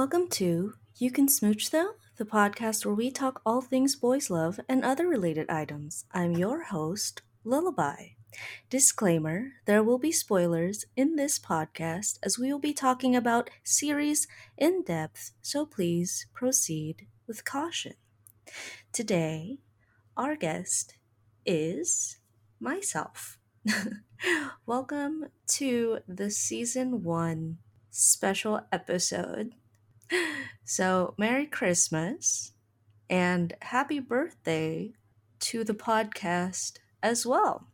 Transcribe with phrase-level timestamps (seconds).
[0.00, 4.58] Welcome to You Can Smooch Tho, the podcast where we talk all things boys love
[4.66, 6.06] and other related items.
[6.10, 8.12] I'm your host, Lullaby.
[8.70, 14.26] Disclaimer there will be spoilers in this podcast as we will be talking about series
[14.56, 17.92] in depth, so please proceed with caution.
[18.94, 19.58] Today,
[20.16, 20.94] our guest
[21.44, 22.16] is
[22.58, 23.36] myself.
[24.64, 27.58] Welcome to the season one
[27.90, 29.52] special episode.
[30.64, 32.52] So, Merry Christmas
[33.08, 34.92] and happy birthday
[35.40, 37.66] to the podcast as well.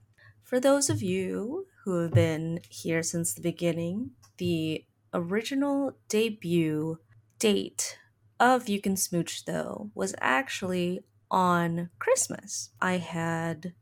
[0.42, 6.98] For those of you who have been here since the beginning, the original debut
[7.38, 7.98] date
[8.40, 12.70] of You Can Smooch, though, was actually on Christmas.
[12.80, 13.74] I had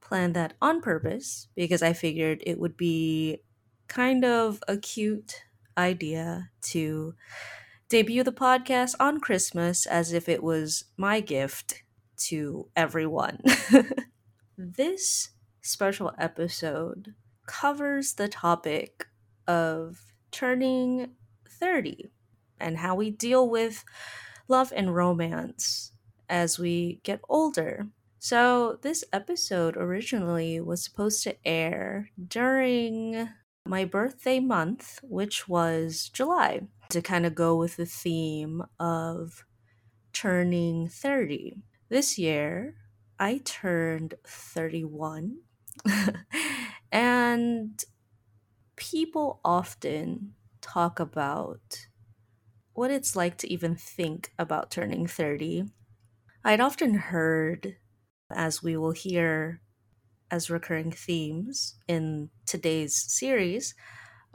[0.00, 3.42] planned that on purpose because I figured it would be
[3.88, 5.42] kind of a cute
[5.76, 7.14] idea to
[7.94, 11.84] debut the podcast on Christmas as if it was my gift
[12.16, 13.38] to everyone.
[14.58, 15.28] this
[15.62, 17.14] special episode
[17.46, 19.06] covers the topic
[19.46, 21.10] of turning
[21.48, 22.10] 30
[22.58, 23.84] and how we deal with
[24.48, 25.92] love and romance
[26.28, 27.86] as we get older.
[28.18, 33.28] So, this episode originally was supposed to air during
[33.64, 36.62] my birthday month, which was July,
[36.94, 39.44] to kind of go with the theme of
[40.12, 41.58] turning 30.
[41.88, 42.76] This year,
[43.18, 45.38] I turned 31,
[46.92, 47.84] and
[48.76, 51.86] people often talk about
[52.72, 55.64] what it's like to even think about turning 30.
[56.44, 57.76] I'd often heard,
[58.30, 59.60] as we will hear
[60.30, 63.74] as recurring themes in today's series,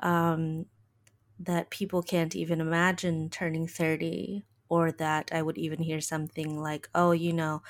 [0.01, 0.65] um,
[1.39, 6.89] that people can't even imagine turning 30, or that I would even hear something like,
[6.95, 7.61] oh, you know,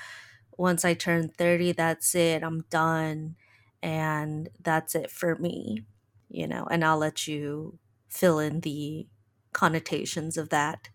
[0.58, 3.36] once I turn 30, that's it, I'm done,
[3.82, 5.86] and that's it for me,
[6.28, 9.08] you know, and I'll let you fill in the
[9.52, 10.90] connotations of that.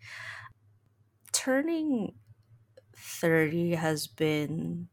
[1.31, 2.16] Turning
[2.96, 4.90] 30 has been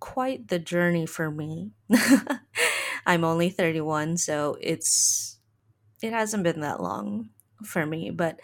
[0.00, 1.72] quite the journey for me.
[3.06, 5.31] I'm only 31, so it's
[6.02, 7.30] it hasn't been that long
[7.64, 8.40] for me, but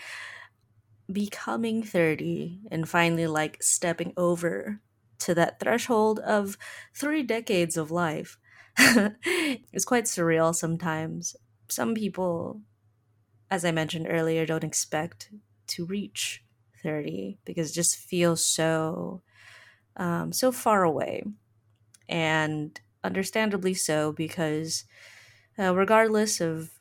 [1.10, 4.80] becoming 30 and finally like stepping over
[5.18, 6.58] to that threshold of
[6.94, 8.38] 3 decades of life
[9.72, 11.34] is quite surreal sometimes.
[11.68, 12.60] Some people
[13.50, 15.30] as I mentioned earlier don't expect
[15.68, 16.44] to reach
[16.82, 19.22] 30 because it just feels so
[19.96, 21.24] um, so far away
[22.08, 24.84] and understandably so because
[25.58, 26.77] uh, regardless of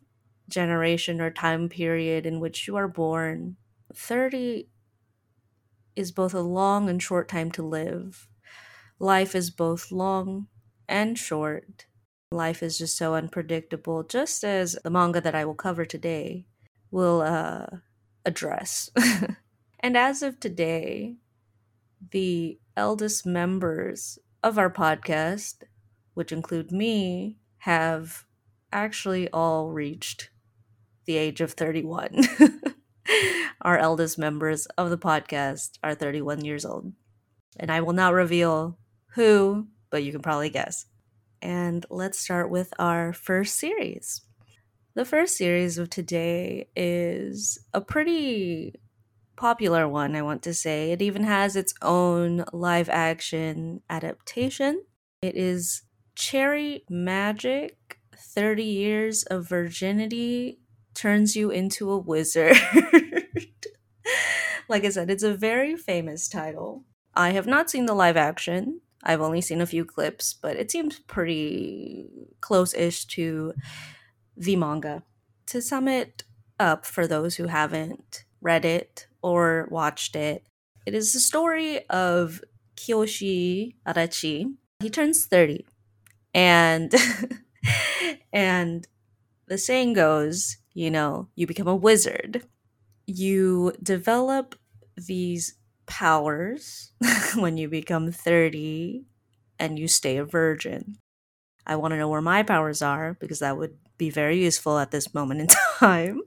[0.50, 3.58] generation or time period in which you are born
[3.94, 4.68] 30
[5.96, 8.28] is both a long and short time to live.
[9.00, 10.47] Life is both long
[10.88, 11.88] and short.
[12.31, 16.46] Life is just so unpredictable just as the manga that i will cover today
[16.91, 17.68] will uh,
[18.25, 18.90] address.
[19.80, 21.18] And as of today
[22.12, 25.63] the eldest members of our podcast,
[26.13, 28.25] which include me, have
[28.72, 30.30] actually all reached
[31.07, 32.22] the age of 31.
[33.62, 36.94] our eldest members of the podcast are 31 years old.
[37.59, 38.78] And I will not reveal
[39.16, 40.85] who, but you can probably guess.
[41.41, 44.22] And let's start with our first series.
[44.94, 48.74] The first series of today is a pretty
[49.35, 50.91] popular one, I want to say.
[50.91, 54.84] It even has its own live action adaptation.
[55.22, 55.84] It is
[56.16, 60.59] Cherry Magic 30 Years of Virginity
[60.97, 62.58] Turns You into a Wizard.
[64.68, 66.85] like I said, it's a very famous title.
[67.13, 68.81] I have not seen the live action.
[69.03, 72.07] I've only seen a few clips, but it seems pretty
[72.41, 73.53] close ish to
[74.36, 75.03] the manga.
[75.46, 76.24] To sum it
[76.59, 80.48] up for those who haven't read it or watched it.
[80.88, 82.42] It is the story of
[82.75, 84.56] Kiyoshi Adachi.
[84.80, 85.63] He turns 30
[86.33, 86.92] and
[88.33, 88.88] and
[89.45, 92.45] the saying goes, you know, you become a wizard.
[93.07, 94.56] You develop
[94.97, 95.56] these
[95.88, 96.91] powers
[97.35, 99.06] when you become 30
[99.59, 100.97] and you stay a virgin.
[101.65, 104.91] I want to know where my powers are because that would be very useful at
[104.91, 105.47] this moment in
[105.79, 106.21] time.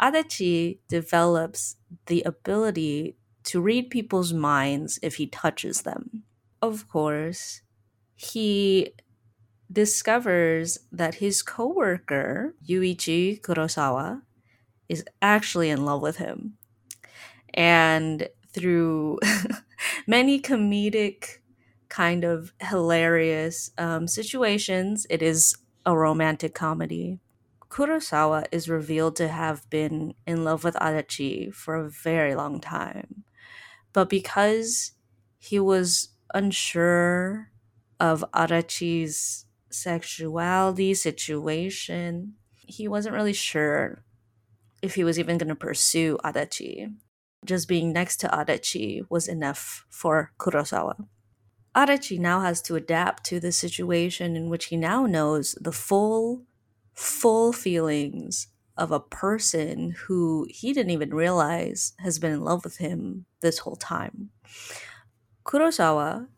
[0.00, 6.24] Adachi develops the ability to read people's minds if he touches them.
[6.62, 7.62] Of course,
[8.16, 8.94] he
[9.72, 14.22] discovers that his coworker, Yuichi Kurosawa,
[14.88, 16.58] is actually in love with him.
[17.52, 19.18] And through
[20.06, 21.38] many comedic,
[21.88, 25.56] kind of hilarious um, situations, it is
[25.86, 27.20] a romantic comedy.
[27.68, 33.24] Kurosawa is revealed to have been in love with Adachi for a very long time.
[33.92, 34.92] But because
[35.38, 37.50] he was unsure
[38.00, 39.43] of Adachi's
[39.74, 44.04] sexuality situation, he wasn't really sure
[44.82, 46.94] if he was even going to pursue Adachi.
[47.44, 51.06] Just being next to Adachi was enough for Kurosawa.
[51.74, 56.44] Adachi now has to adapt to the situation in which he now knows the full,
[56.94, 62.78] full feelings of a person who he didn't even realize has been in love with
[62.78, 64.30] him this whole time.
[65.44, 66.28] Kurosawa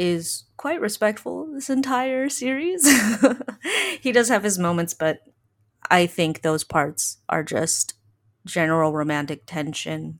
[0.00, 2.88] is quite respectful this entire series.
[4.00, 5.18] he does have his moments, but
[5.90, 7.92] I think those parts are just
[8.46, 10.18] general romantic tension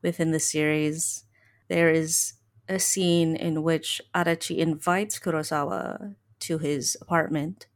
[0.00, 1.24] within the series.
[1.68, 2.34] There is
[2.68, 7.66] a scene in which Adachi invites Kurosawa to his apartment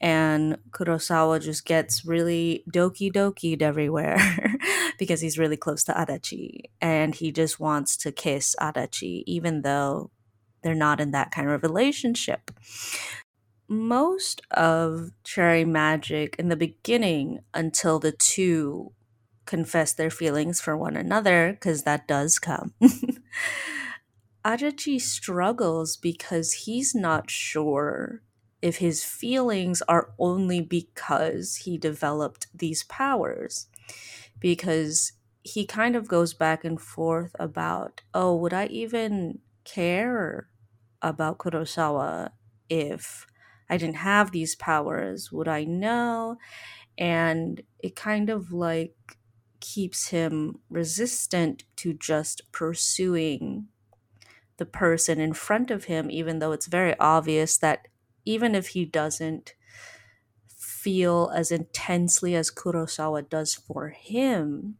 [0.00, 4.18] and Kurosawa just gets really doki dokied everywhere
[4.98, 10.10] because he's really close to Adachi and he just wants to kiss Adachi even though
[10.62, 12.50] they're not in that kind of relationship.
[13.68, 18.92] Most of Cherry Magic in the beginning until the two
[19.46, 22.74] confess their feelings for one another because that does come.
[24.44, 28.22] Adachi struggles because he's not sure
[28.60, 33.66] if his feelings are only because he developed these powers.
[34.38, 35.12] Because
[35.42, 40.48] he kind of goes back and forth about, oh, would I even care
[41.02, 42.30] about Kurosawa
[42.68, 43.26] if
[43.68, 45.30] I didn't have these powers?
[45.32, 46.36] Would I know?
[46.98, 48.94] And it kind of like
[49.60, 53.68] keeps him resistant to just pursuing
[54.58, 57.88] the person in front of him, even though it's very obvious that
[58.24, 59.54] even if he doesn't
[60.48, 64.76] feel as intensely as Kurosawa does for him,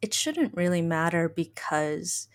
[0.00, 2.28] it shouldn't really matter because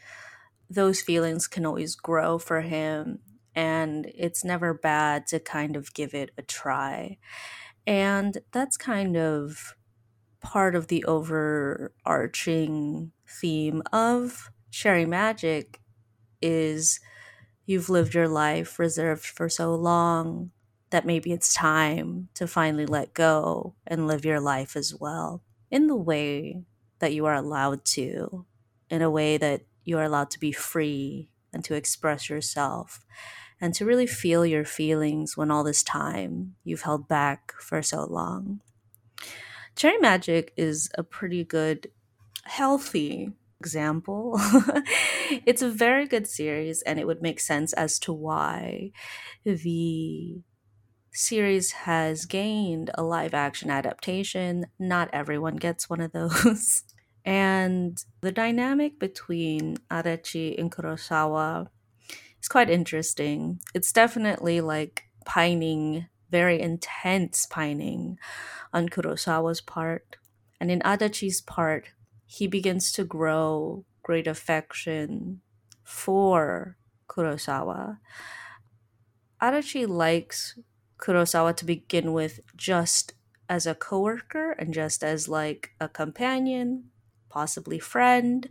[0.70, 3.20] those feelings can always grow for him
[3.56, 7.18] and it's never bad to kind of give it a try.
[7.88, 9.76] And that's kind of
[10.42, 15.80] part of the overarching theme of Cherry Magic
[16.42, 17.00] is
[17.66, 20.52] you've lived your life reserved for so long
[20.90, 25.42] that maybe it's time to finally let go and live your life as well
[25.72, 26.62] in the way
[27.00, 28.46] that you are allowed to,
[28.90, 33.06] in a way that you are allowed to be free and to express yourself
[33.62, 38.04] and to really feel your feelings when all this time you've held back for so
[38.06, 38.60] long.
[39.76, 41.92] Cherry Magic is a pretty good,
[42.44, 44.34] healthy example.
[45.46, 48.92] it's a very good series, and it would make sense as to why
[49.44, 50.42] the
[51.12, 54.68] series has gained a live action adaptation.
[54.80, 56.84] Not everyone gets one of those.
[57.25, 61.68] and the dynamic between Adachi and Kurosawa
[62.39, 63.60] is quite interesting.
[63.74, 68.19] It's definitely like pining, very intense pining
[68.72, 70.18] on Kurosawa's part.
[70.62, 71.89] And in Adachi's part,
[72.27, 75.42] he begins to grow great affection
[75.83, 76.78] for
[77.09, 77.97] Kurosawa.
[79.42, 80.59] Adachi likes
[81.00, 83.14] Kurosawa to begin with just
[83.50, 86.92] as a coworker and just as like a companion,
[87.35, 88.49] possibly friend,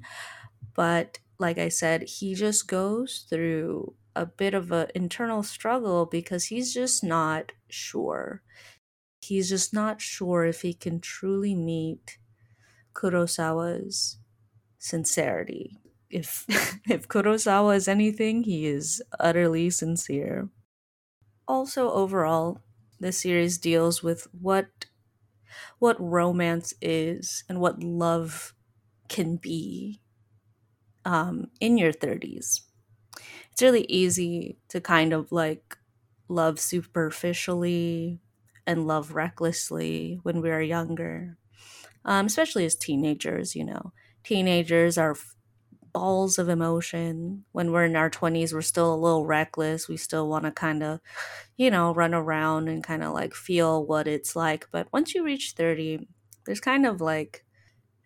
[0.74, 6.46] but like I said, he just goes through a bit of an internal struggle because
[6.46, 8.42] he's just not sure.
[9.22, 12.18] He's just not sure if he can truly meet
[12.94, 14.18] Kurosawa's
[14.78, 15.78] sincerity.
[16.10, 16.46] If
[16.90, 20.50] if Kurosawa is anything, he is utterly sincere.
[21.48, 22.60] Also overall,
[23.00, 24.86] the series deals with what
[25.78, 28.53] what romance is and what love
[29.08, 30.00] can be
[31.04, 32.62] um, in your 30s.
[33.52, 35.78] It's really easy to kind of like
[36.28, 38.20] love superficially
[38.66, 41.38] and love recklessly when we are younger
[42.06, 43.92] um, especially as teenagers, you know.
[44.24, 45.16] Teenagers are
[45.92, 47.44] balls of emotion.
[47.52, 49.88] When we're in our 20s, we're still a little reckless.
[49.88, 51.00] We still want to kind of,
[51.56, 54.68] you know, run around and kind of like feel what it's like.
[54.72, 56.08] But once you reach 30,
[56.46, 57.43] there's kind of like,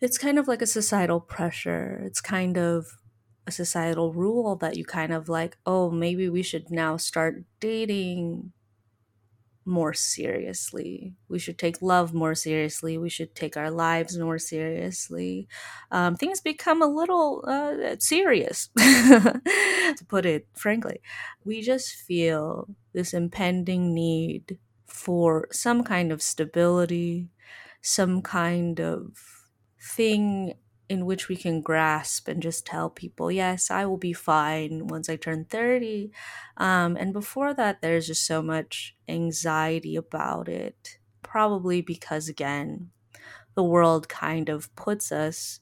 [0.00, 2.00] it's kind of like a societal pressure.
[2.05, 2.87] It's kind of
[3.47, 8.52] a societal rule that you kind of like, oh, maybe we should now start dating
[9.64, 11.14] more seriously.
[11.28, 12.97] We should take love more seriously.
[12.97, 15.47] We should take our lives more seriously.
[15.90, 21.02] Um, things become a little uh, serious, to put it frankly.
[21.45, 27.28] We just feel this impending need for some kind of stability,
[27.83, 29.38] some kind of
[29.80, 30.54] thing
[30.88, 35.08] in which we can grasp and just tell people, yes, I will be fine once
[35.08, 36.12] I turn 30.
[36.56, 40.99] Um, and before that, there's just so much anxiety about it.
[41.23, 42.90] Probably because, again,
[43.54, 45.61] the world kind of puts us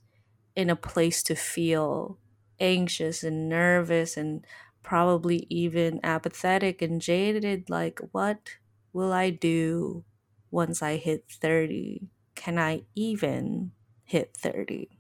[0.56, 2.18] in a place to feel
[2.60, 4.46] anxious and nervous and
[4.82, 7.70] probably even apathetic and jaded.
[7.70, 8.58] Like, what
[8.92, 10.04] will I do
[10.50, 12.10] once I hit 30?
[12.34, 13.72] Can I even
[14.06, 14.98] hit 30?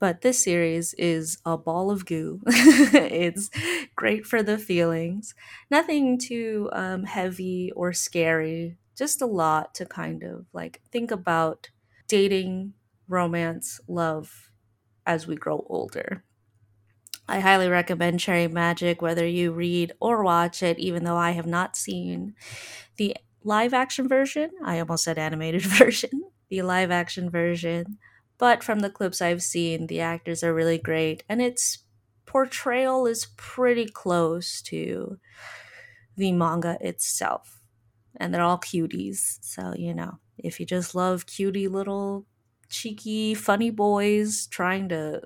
[0.00, 2.42] But this series is a ball of goo.
[2.46, 3.50] it's
[3.96, 5.34] great for the feelings.
[5.70, 11.70] Nothing too um, heavy or scary, just a lot to kind of like think about
[12.08, 12.74] dating,
[13.08, 14.50] romance, love
[15.06, 16.24] as we grow older.
[17.28, 21.46] I highly recommend Cherry Magic, whether you read or watch it, even though I have
[21.46, 22.34] not seen
[22.96, 24.50] the live action version.
[24.64, 26.10] I almost said animated version.
[26.48, 27.98] The live action version
[28.38, 31.78] but from the clips I've seen, the actors are really great, and its
[32.26, 35.18] portrayal is pretty close to
[36.16, 37.60] the manga itself.
[38.16, 42.26] And they're all cuties, so you know, if you just love cutie little
[42.68, 45.22] cheeky, funny boys trying to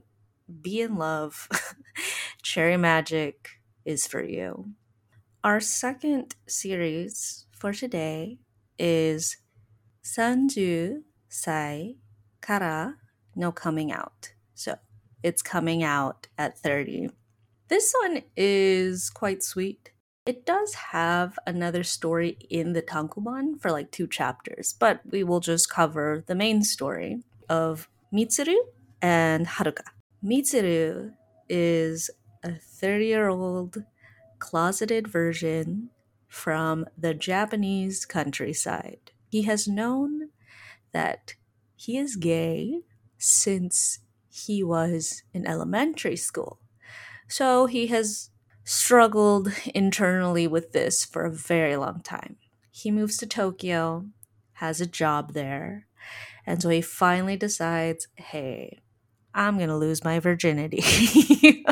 [0.60, 1.48] be in love,
[2.42, 3.48] Cherry Magic
[3.84, 4.72] is for you.
[5.44, 8.38] Our second series for today
[8.78, 9.38] is
[10.02, 11.94] Sanju Sai
[12.40, 12.96] Kara
[13.34, 14.32] no coming out.
[14.54, 14.76] So
[15.22, 17.10] it's coming out at 30.
[17.68, 19.92] This one is quite sweet.
[20.26, 25.40] It does have another story in the Tankobon for like two chapters, but we will
[25.40, 28.56] just cover the main story of Mitsuru
[29.00, 29.84] and Haruka.
[30.22, 31.12] Mitsuru
[31.48, 32.10] is
[32.42, 33.84] a 30 year old
[34.38, 35.90] closeted virgin
[36.28, 39.12] from the Japanese countryside.
[39.30, 40.28] He has known
[40.92, 41.34] that
[41.76, 42.80] he is gay
[43.18, 46.60] since he was in elementary school.
[47.28, 48.30] So he has
[48.64, 52.36] struggled internally with this for a very long time.
[52.70, 54.06] He moves to Tokyo,
[54.54, 55.86] has a job there,
[56.46, 58.80] and so he finally decides hey,
[59.34, 60.82] I'm going to lose my virginity.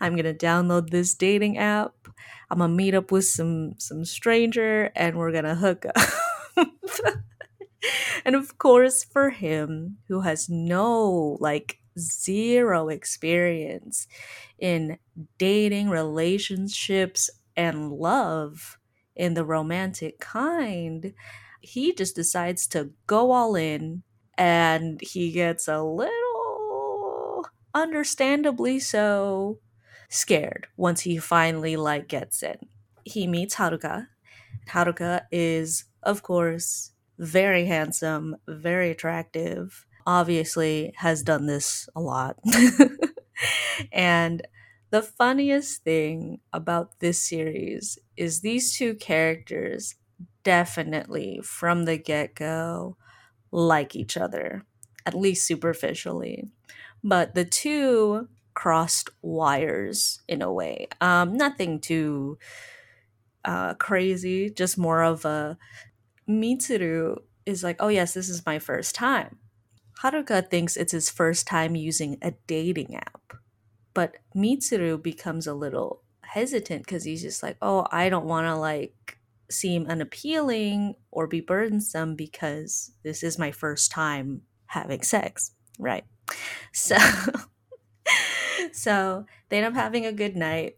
[0.00, 1.94] I'm going to download this dating app.
[2.50, 5.96] I'm going to meet up with some some stranger and we're going to hook up.
[8.24, 14.06] and of course, for him, who has no, like, zero experience
[14.58, 14.98] in
[15.38, 18.78] dating, relationships, and love
[19.16, 21.12] in the romantic kind,
[21.60, 24.02] he just decides to go all in
[24.36, 27.44] and he gets a little
[27.74, 29.58] understandably so
[30.08, 32.58] scared once he finally like gets in.
[33.04, 34.08] He meets Haruka.
[34.68, 42.36] Haruka is of course very handsome, very attractive, obviously has done this a lot.
[43.92, 44.46] and
[44.90, 49.96] the funniest thing about this series is these two characters
[50.44, 52.96] definitely from the get go
[53.50, 54.64] like each other,
[55.04, 56.48] at least superficially.
[57.04, 60.88] But the two crossed wires in a way.
[61.00, 62.38] Um, nothing too
[63.44, 65.56] uh, crazy, just more of a
[66.28, 69.38] Mitsuru is like, oh, yes, this is my first time.
[70.02, 73.34] Haruka thinks it's his first time using a dating app.
[73.94, 78.54] But Mitsuru becomes a little hesitant because he's just like, oh, I don't want to
[78.54, 79.18] like
[79.50, 85.52] seem unappealing or be burdensome because this is my first time having sex.
[85.78, 86.04] Right.
[86.72, 86.96] So,
[88.72, 90.76] so they end up having a good night.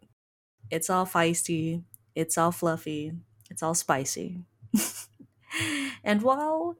[0.70, 1.82] It's all feisty.
[2.14, 3.12] It's all fluffy.
[3.50, 4.38] It's all spicy.
[6.04, 6.76] and while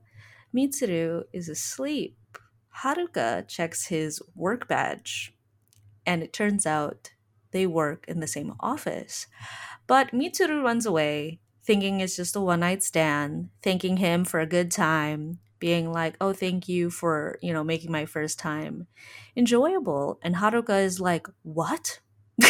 [0.55, 2.17] Mitsuru is asleep,
[2.83, 5.35] Haruka checks his work badge,
[6.07, 7.11] and it turns out
[7.53, 9.27] they work in the same office.
[9.87, 14.47] But Mitsuru runs away, thinking it's just a one night stand, thanking him for a
[14.47, 18.87] good time, being like, "Oh, thank you for you know making my first time
[19.37, 22.01] enjoyable." And Haruka is like, "What?"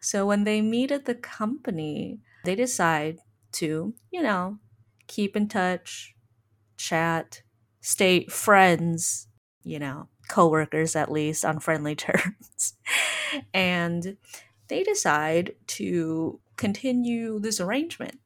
[0.00, 3.18] so when they meet at the company, they decide
[3.52, 4.58] to, you know,
[5.06, 6.14] keep in touch,
[6.76, 7.42] chat,
[7.80, 9.28] stay friends,
[9.62, 12.74] you know, coworkers at least on friendly terms.
[13.54, 14.16] and
[14.68, 18.18] they decide to continue this arrangement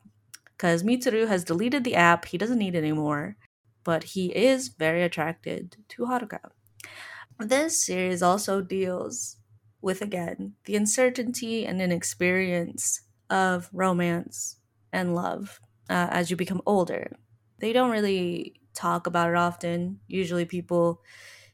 [0.63, 2.25] because Mitsuru has deleted the app.
[2.27, 3.37] He doesn't need it anymore,
[3.85, 6.51] but he is very attracted to Haruka.
[7.39, 9.37] This series also deals
[9.81, 14.57] with, again, the uncertainty and inexperience of romance
[14.93, 17.17] and love uh, as you become older.
[17.59, 20.01] They don't really talk about it often.
[20.07, 21.03] Usually, people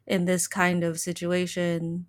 [0.06, 2.06] in this kind of situation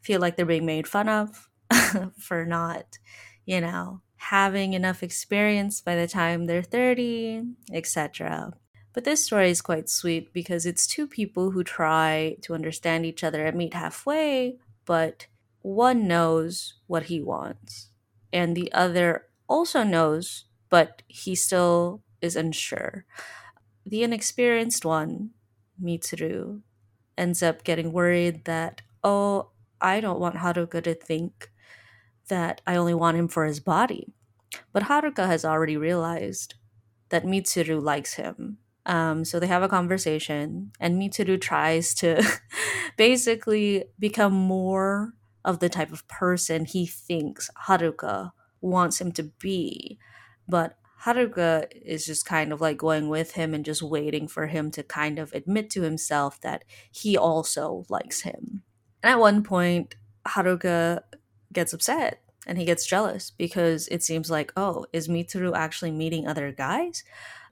[0.00, 1.48] feel like they're being made fun of
[2.18, 2.98] for not,
[3.44, 8.52] you know, having enough experience by the time they're 30, etc.
[8.92, 13.22] But this story is quite sweet because it's two people who try to understand each
[13.22, 15.26] other and meet halfway, but
[15.62, 17.90] one knows what he wants,
[18.32, 23.04] and the other also knows, but he still is unsure.
[23.86, 25.30] The inexperienced one,
[25.82, 26.62] Mitsuru,
[27.18, 29.50] ends up getting worried that, oh,
[29.80, 31.50] I don't want Haruka to think
[32.28, 34.14] that I only want him for his body.
[34.72, 36.54] But Haruka has already realized
[37.10, 38.58] that Mitsuru likes him.
[38.86, 42.22] Um, so they have a conversation, and Mitsuru tries to
[42.96, 49.98] basically become more of the type of person he thinks Haruka wants him to be.
[50.50, 54.70] But Haruka is just kind of like going with him and just waiting for him
[54.72, 58.62] to kind of admit to himself that he also likes him.
[59.02, 59.94] And at one point,
[60.26, 61.00] Haruka
[61.52, 66.26] gets upset and he gets jealous because it seems like, oh, is Mitsuru actually meeting
[66.26, 67.02] other guys?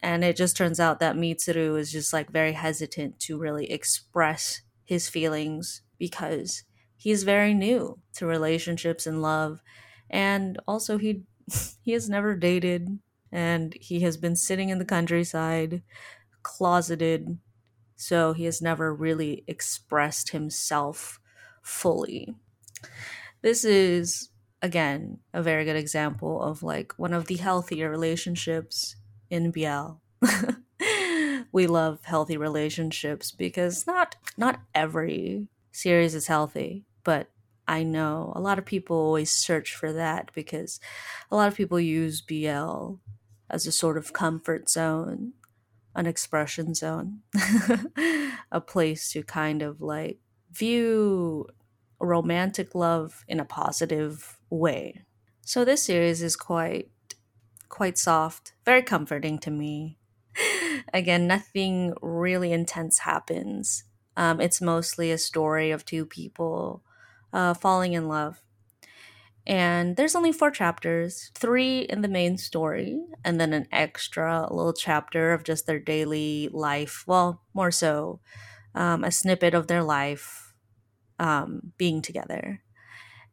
[0.02, 4.61] And it just turns out that Mitsuru is just like very hesitant to really express
[4.85, 6.64] his feelings because
[6.97, 9.61] he's very new to relationships and love.
[10.11, 11.23] And also he
[11.83, 12.99] he has never dated
[13.31, 15.83] and he has been sitting in the countryside
[16.43, 17.38] closeted
[17.97, 21.21] so he has never really expressed himself
[21.62, 22.35] fully.
[23.43, 24.31] This is
[24.62, 28.97] again a very good example of like one of the healthier relationships
[29.31, 29.99] in BL.
[31.52, 37.28] we love healthy relationships because not not every series is healthy, but
[37.68, 40.80] I know a lot of people always search for that because
[41.30, 42.95] a lot of people use BL
[43.50, 45.34] as a sort of comfort zone,
[45.95, 47.21] an expression zone,
[48.50, 50.19] a place to kind of like
[50.50, 51.47] view
[52.00, 55.02] romantic love in a positive way.
[55.43, 56.90] So this series is quite
[57.69, 59.99] quite soft, very comforting to me.
[60.95, 63.84] Again, nothing really intense happens.
[64.16, 66.82] Um, it's mostly a story of two people
[67.32, 68.41] uh, falling in love.
[69.47, 74.75] And there's only four chapters, three in the main story, and then an extra little
[74.75, 77.04] chapter of just their daily life.
[77.06, 78.21] Well, more so,
[78.75, 80.52] um, a snippet of their life
[81.19, 82.62] um, being together.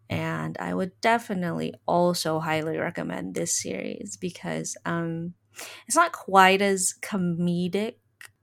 [0.09, 5.33] And I would definitely also highly recommend this series because um,
[5.87, 7.95] it's not quite as comedic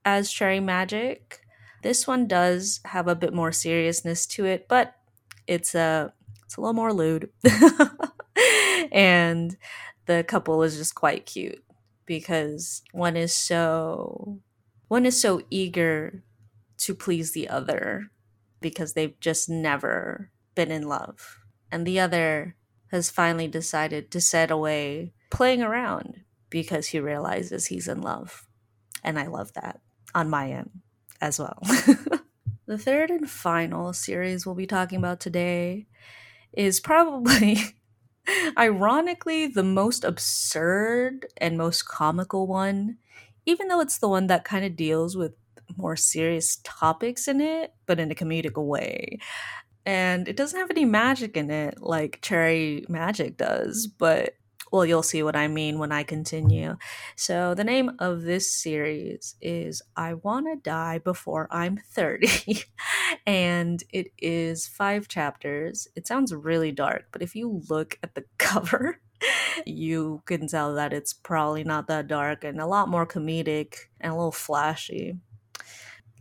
[0.04, 1.40] as Cherry Magic.
[1.82, 4.94] This one does have a bit more seriousness to it, but
[5.46, 6.12] it's a
[6.44, 7.30] it's a little more lewd.
[8.92, 9.56] and
[10.06, 11.64] the couple is just quite cute
[12.06, 14.40] because one is so
[14.88, 16.22] one is so eager
[16.78, 18.10] to please the other
[18.60, 21.38] because they've just never been in love.
[21.70, 22.56] And the other
[22.90, 28.46] has finally decided to set away playing around because he realizes he's in love.
[29.02, 29.80] And I love that
[30.14, 30.82] on my end
[31.20, 31.58] as well.
[32.66, 35.86] the third and final series we'll be talking about today
[36.52, 37.58] is probably,
[38.58, 42.98] ironically, the most absurd and most comical one,
[43.46, 45.32] even though it's the one that kind of deals with
[45.76, 49.18] more serious topics in it, but in a comedic way.
[49.84, 54.34] And it doesn't have any magic in it like Cherry Magic does, but
[54.72, 56.76] well, you'll see what I mean when I continue.
[57.14, 62.64] So, the name of this series is I Wanna Die Before I'm 30.
[63.26, 65.86] and it is five chapters.
[65.94, 68.98] It sounds really dark, but if you look at the cover,
[69.66, 74.12] you can tell that it's probably not that dark and a lot more comedic and
[74.12, 75.18] a little flashy.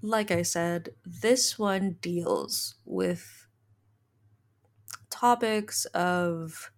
[0.02, 3.48] Like I said, this one deals with
[5.10, 6.71] topics of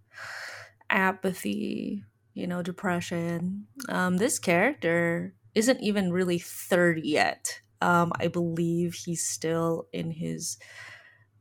[0.94, 3.68] apathy, you know, depression.
[3.90, 7.62] Um, this character isn't even really 30 yet.
[7.82, 10.58] Um, I believe he's still in his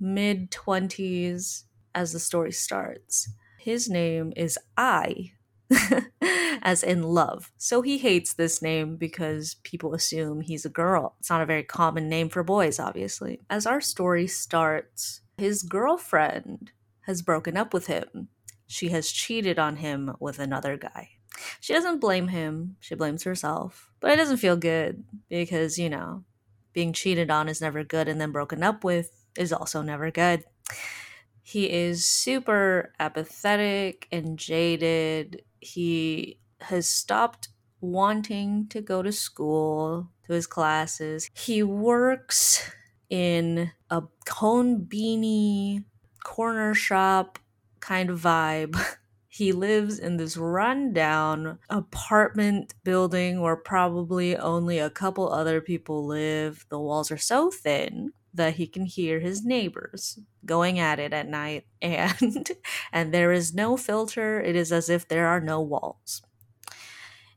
[0.01, 3.31] mid 20s as the story starts.
[3.59, 5.33] His name is I,
[6.63, 7.53] as in love.
[7.59, 11.15] So he hates this name because people assume he's a girl.
[11.21, 13.41] It's not a very common name for boys, obviously.
[13.49, 18.29] As our story starts, his girlfriend has broken up with him
[18.73, 21.11] she has cheated on him with another guy.
[21.61, 23.91] She doesn't blame him, she blames herself.
[24.01, 26.25] But it doesn't feel good because, you know,
[26.73, 30.45] being cheated on is never good and then broken up with is also never good.
[31.43, 35.43] He is super apathetic and jaded.
[35.61, 37.49] He has stopped
[37.83, 41.29] wanting to go to school, to his classes.
[41.35, 42.71] He works
[43.11, 45.85] in a konbini
[46.25, 47.39] corner shop
[47.83, 48.81] kind of vibe.
[49.35, 56.67] He lives in this rundown apartment building where probably only a couple other people live.
[56.69, 61.29] The walls are so thin that he can hear his neighbors going at it at
[61.29, 62.51] night and
[62.93, 64.39] and there is no filter.
[64.39, 66.21] It is as if there are no walls.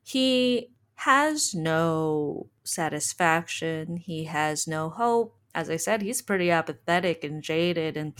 [0.04, 3.96] He has no satisfaction.
[3.96, 5.38] He has no hope.
[5.54, 8.18] As I said, he's pretty apathetic and jaded and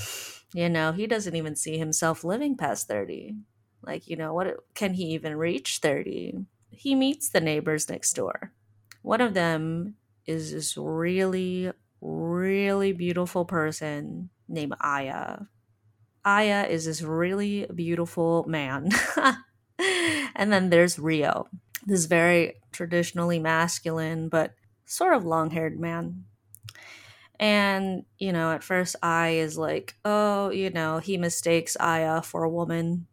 [0.56, 3.36] you know, he doesn't even see himself living past 30.
[3.82, 6.46] Like, you know, what can he even reach 30?
[6.70, 8.54] He meets the neighbors next door.
[9.02, 15.40] One of them is this really, really beautiful person named Aya.
[16.24, 18.92] Aya is this really beautiful man.
[20.36, 21.50] and then there's Rio,
[21.86, 24.54] this very traditionally masculine but
[24.86, 26.24] sort of long haired man.
[27.40, 32.44] And, you know, at first, I is like, oh, you know, he mistakes Aya for
[32.44, 33.08] a woman.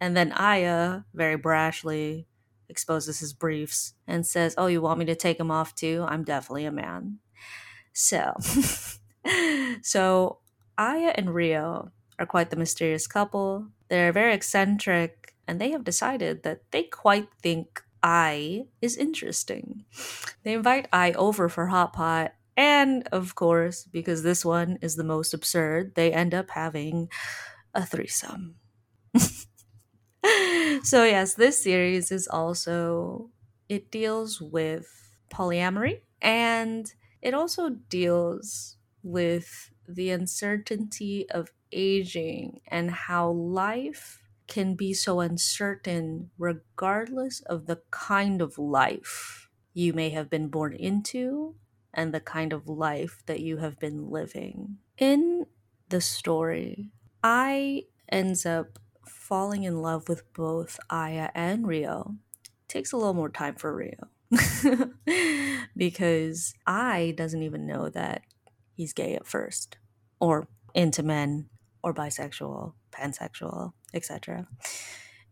[0.00, 2.26] And then Aya, very brashly,
[2.68, 6.04] exposes his briefs and says, Oh, you want me to take them off too?
[6.08, 7.18] I'm definitely a man.
[7.92, 8.34] So,
[9.82, 10.38] so
[10.76, 13.68] Aya and Rio are quite the mysterious couple.
[13.88, 19.84] They're very eccentric, and they have decided that they quite think I is interesting.
[20.42, 25.04] They invite I over for hot pot, and of course, because this one is the
[25.04, 27.08] most absurd, they end up having
[27.74, 28.56] a threesome.
[30.82, 33.30] so yes, this series is also
[33.68, 43.30] it deals with polyamory and it also deals with the uncertainty of aging and how
[43.30, 50.48] life can be so uncertain regardless of the kind of life you may have been
[50.48, 51.56] born into
[51.94, 54.78] and the kind of life that you have been living.
[54.98, 55.46] In
[55.88, 56.90] the story,
[57.22, 62.16] I ends up falling in love with both Aya and Rio.
[62.68, 64.08] Takes a little more time for Rio.
[65.76, 68.22] because I doesn't even know that
[68.74, 69.76] he's gay at first
[70.20, 71.48] or into men
[71.82, 74.48] or bisexual, pansexual, etc.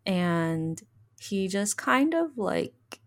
[0.06, 0.80] And
[1.20, 3.00] he just kind of like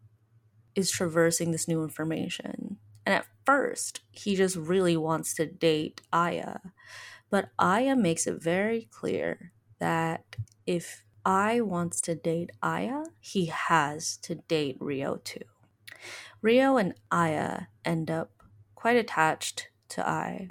[0.75, 2.77] is traversing this new information.
[3.05, 6.57] And at first, he just really wants to date Aya.
[7.29, 14.17] But Aya makes it very clear that if I wants to date Aya, he has
[14.17, 15.45] to date Rio too.
[16.41, 18.31] Rio and Aya end up
[18.75, 20.49] quite attached to I.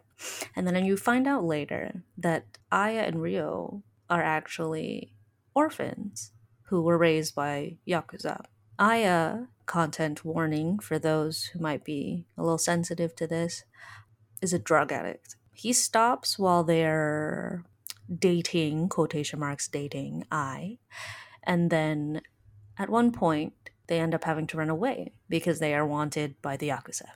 [0.56, 5.14] And then you find out later that Aya and Rio are actually
[5.54, 6.32] orphans
[6.64, 8.44] who were raised by Yakuza.
[8.78, 13.64] Aya, content warning for those who might be a little sensitive to this,
[14.42, 15.36] is a drug addict.
[15.52, 17.64] He stops while they're
[18.14, 20.78] dating, quotation marks, dating I.
[21.42, 22.20] And then
[22.78, 23.54] at one point,
[23.86, 27.08] they end up having to run away because they are wanted by the Yakuza.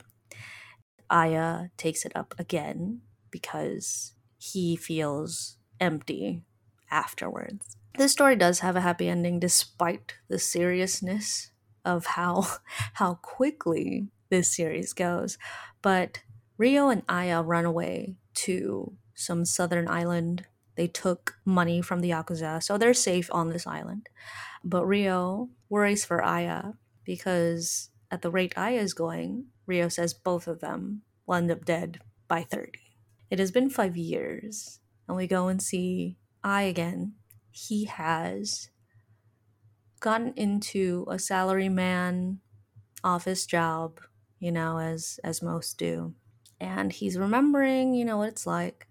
[1.11, 6.43] Aya takes it up again because he feels empty
[6.91, 7.77] afterwards.
[7.97, 11.51] This story does have a happy ending despite the seriousness
[11.85, 12.47] of how
[12.95, 15.39] how quickly this series goes.
[15.83, 16.23] But
[16.57, 20.47] Rio and Aya run away to some southern island
[20.79, 24.09] they took money from the Yakuza, so they're safe on this island.
[24.63, 30.47] But Rio worries for Aya because at the rate Aya is going, Rio says both
[30.47, 32.79] of them will end up dead by 30.
[33.29, 37.15] It has been five years, and we go and see I again.
[37.51, 38.71] He has
[40.01, 42.39] gotten into a salaryman
[43.05, 44.01] office job,
[44.39, 46.15] you know, as as most do.
[46.61, 48.89] And he's remembering, you know, what it's like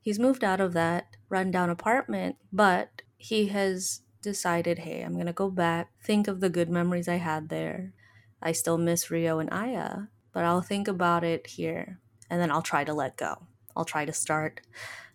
[0.00, 5.32] he's moved out of that rundown apartment, but he has decided, hey, I'm going to
[5.32, 7.94] go back, think of the good memories I had there.
[8.42, 12.62] I still miss Rio and Aya, but I'll think about it here and then I'll
[12.62, 13.46] try to let go.
[13.74, 14.60] I'll try to start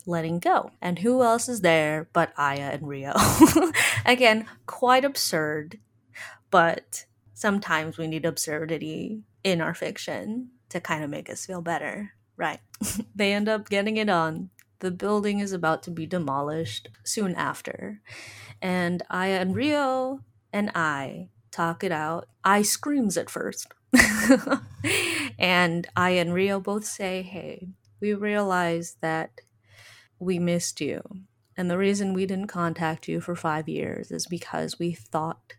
[0.08, 0.72] letting go.
[0.82, 3.14] And who else is there but Aya and Rio?
[4.06, 5.80] Again, quite absurd,
[6.50, 12.14] but sometimes we need absurdity in our fiction to kind of make us feel better,
[12.38, 12.60] right?
[13.16, 14.50] they end up getting it on
[14.82, 18.02] the building is about to be demolished soon after.
[18.62, 22.28] And Aya and Rio and I talk it out.
[22.44, 23.68] I screams at first.
[25.40, 27.70] and Aya and Rio both say, Hey,
[28.02, 29.42] we realize that
[30.22, 31.02] we missed you.
[31.58, 35.56] And the reason we didn't contact you for five years is because we thought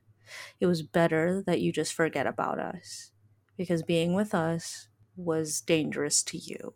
[0.61, 3.11] it was better that you just forget about us.
[3.57, 6.75] Because being with us was dangerous to you.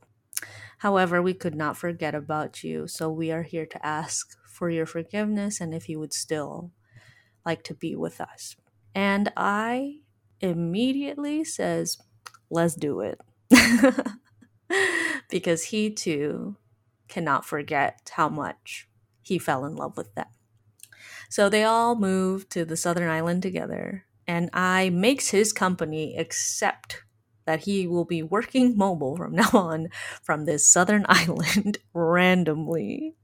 [0.79, 4.85] However, we could not forget about you, so we are here to ask for your
[4.85, 6.73] forgiveness and if you would still
[7.47, 8.57] like to be with us.
[8.95, 10.01] And I
[10.41, 11.99] immediately says,
[12.51, 13.21] "Let's do it."
[15.31, 16.57] because he too
[17.09, 18.89] cannot forget how much
[19.23, 20.27] he fell in love with them.
[21.29, 27.03] So they all move to the southern island together, and I makes his company accept
[27.47, 29.89] that he will be working mobile from now on
[30.23, 33.15] from this southern island randomly.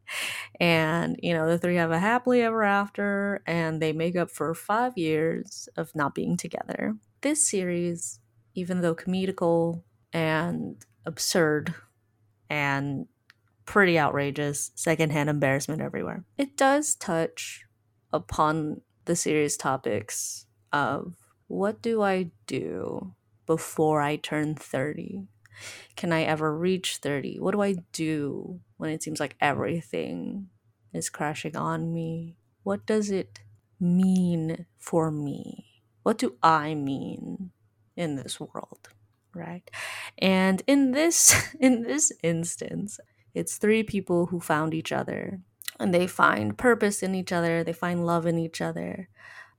[0.60, 4.54] And, you know, the three have a happily ever after and they make up for
[4.54, 6.96] five years of not being together.
[7.22, 8.20] This series,
[8.54, 11.74] even though comedical and absurd
[12.50, 13.06] and
[13.64, 17.64] pretty outrageous, secondhand embarrassment everywhere, it does touch
[18.12, 21.14] upon the serious topics of
[21.48, 23.14] what do I do
[23.46, 25.27] before I turn 30?
[25.96, 27.38] Can I ever reach 30?
[27.40, 30.48] What do I do when it seems like everything
[30.92, 32.37] is crashing on me?
[32.62, 33.40] What does it
[33.79, 35.83] mean for me?
[36.03, 37.51] What do I mean
[37.96, 38.88] in this world?
[39.35, 39.68] Right?
[40.18, 42.98] And in this in this instance,
[43.34, 45.40] it's three people who found each other
[45.80, 49.08] and they find purpose in each other, they find love in each other.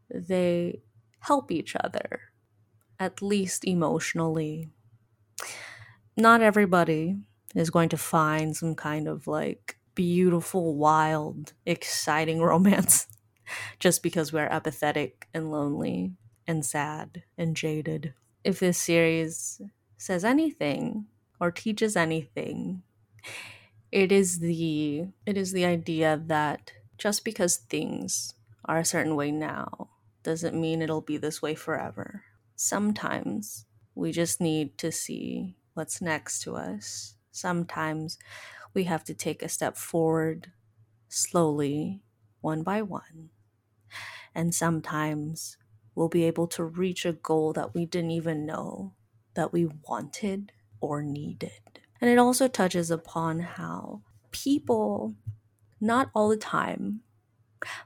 [0.09, 0.81] They
[1.19, 2.21] help each other
[2.99, 4.69] at least emotionally.
[6.15, 7.17] Not everybody
[7.55, 13.07] is going to find some kind of like beautiful, wild, exciting romance
[13.79, 16.13] just because we're apathetic and lonely
[16.47, 18.13] and sad and jaded.
[18.43, 19.61] If this series
[19.97, 21.07] says anything
[21.39, 22.83] or teaches anything,
[23.93, 28.33] it is the it is the idea that just because things
[28.65, 29.89] are a certain way now
[30.23, 32.25] doesn't mean it'll be this way forever
[32.55, 37.15] sometimes we just need to see what's next to us.
[37.31, 38.17] Sometimes
[38.73, 40.51] we have to take a step forward
[41.09, 42.03] slowly,
[42.41, 43.31] one by one.
[44.35, 45.57] And sometimes
[45.95, 48.95] we'll be able to reach a goal that we didn't even know
[49.35, 50.51] that we wanted
[50.81, 51.72] or needed.
[52.03, 55.15] And it also touches upon how people,
[55.79, 56.99] not all the time,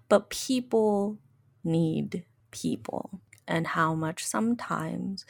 [0.09, 1.19] but people
[1.63, 5.23] need people and how much sometimes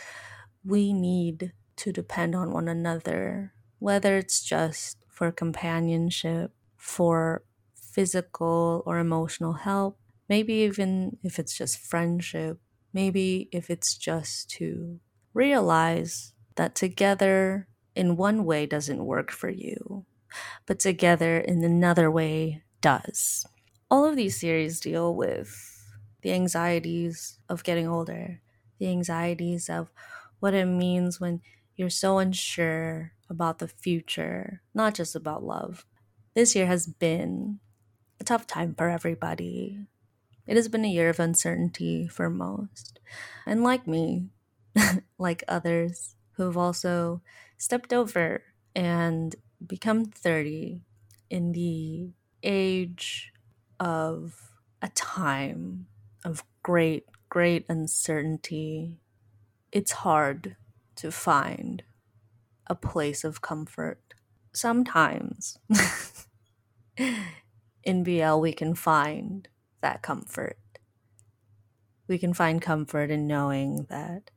[0.63, 7.43] we need to depend on one another, whether it's just for companionship, for
[7.75, 12.61] physical or emotional help, maybe even if it's just friendship,
[12.93, 15.01] maybe if it's just to
[15.33, 20.05] realize that together in one way doesn't work for you,
[20.67, 23.45] but together in another way does.
[23.89, 25.49] All of these series deal with
[26.21, 28.41] the anxieties of getting older,
[28.77, 29.91] the anxieties of
[30.39, 31.41] what it means when
[31.75, 35.83] you're so unsure about the future, not just about love.
[36.35, 37.59] This year has been
[38.19, 39.79] a tough time for everybody.
[40.45, 42.99] It has been a year of uncertainty for most.
[43.45, 44.27] And like me,
[45.17, 47.21] like others who've also
[47.57, 48.43] stepped over
[48.75, 50.81] and become 30
[51.29, 52.11] in the
[52.43, 53.33] age
[53.79, 55.87] of a time
[56.23, 58.99] of great, great uncertainty,
[59.71, 60.55] it's hard
[60.95, 61.83] to find
[62.67, 64.13] a place of comfort.
[64.53, 65.57] Sometimes
[67.83, 69.47] in BL, we can find
[69.81, 70.57] that comfort.
[72.07, 74.31] We can find comfort in knowing that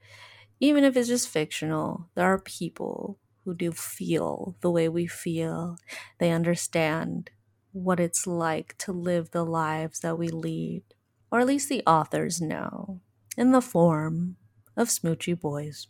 [0.61, 5.77] even if it's just fictional, there are people who do feel the way we feel.
[6.18, 7.31] They understand
[7.73, 10.83] what it's like to live the lives that we lead
[11.31, 13.01] or at least the authors know,
[13.37, 14.37] in the form
[14.77, 15.87] of smoochy boys.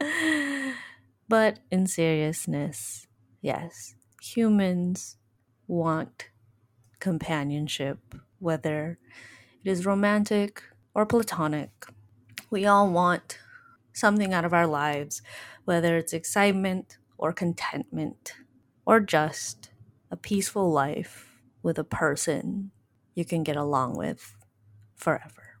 [1.28, 3.06] but in seriousness,
[3.40, 5.16] yes, humans
[5.66, 6.30] want
[7.00, 8.98] companionship, whether
[9.64, 10.62] it is romantic
[10.94, 11.72] or platonic.
[12.50, 13.38] We all want
[13.92, 15.22] something out of our lives,
[15.64, 18.34] whether it's excitement or contentment,
[18.86, 19.70] or just
[20.10, 22.72] a peaceful life with a person
[23.14, 24.34] you can get along with
[24.96, 25.60] forever.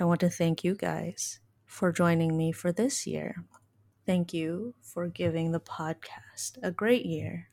[0.00, 3.44] I want to thank you guys for joining me for this year.
[4.06, 7.48] Thank you for giving the podcast a great year.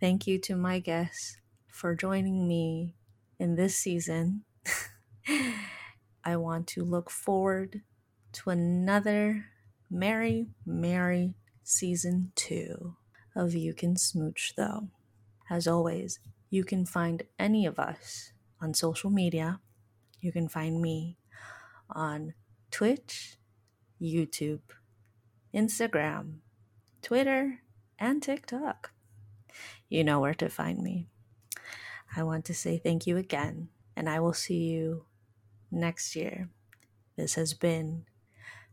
[0.00, 2.96] Thank you to my guests for joining me
[3.38, 4.44] in this season.
[6.26, 7.82] I want to look forward
[8.32, 9.46] to another
[9.88, 12.96] Merry, Merry season two
[13.36, 14.88] of You Can Smooch, though.
[15.48, 16.18] As always,
[16.50, 19.60] you can find any of us on social media.
[20.20, 21.16] You can find me
[21.88, 22.34] on
[22.72, 23.36] Twitch,
[24.02, 24.62] YouTube,
[25.54, 26.38] Instagram,
[27.02, 27.60] Twitter,
[28.00, 28.90] and TikTok.
[29.88, 31.06] You know where to find me.
[32.16, 35.04] I want to say thank you again, and I will see you
[35.70, 36.48] next year.
[37.16, 38.06] This has been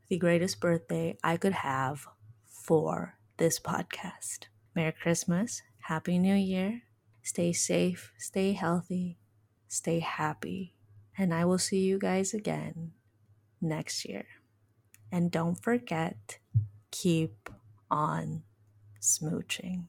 [0.09, 2.07] the greatest birthday I could have
[2.45, 4.47] for this podcast.
[4.75, 6.83] Merry Christmas, Happy New Year.
[7.23, 9.17] Stay safe, stay healthy,
[9.67, 10.75] stay happy,
[11.17, 12.93] and I will see you guys again
[13.61, 14.25] next year.
[15.11, 16.39] And don't forget,
[16.91, 17.49] keep
[17.89, 18.43] on
[18.99, 19.85] smooching.